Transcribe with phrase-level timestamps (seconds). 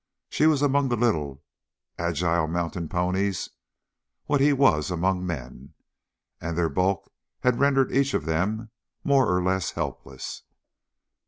[0.31, 1.43] She was among the little,
[1.99, 3.51] agile mountain ponies
[4.25, 5.75] what he was among men,
[6.41, 8.71] and their bulk had rendered each of them
[9.03, 10.41] more or less helpless.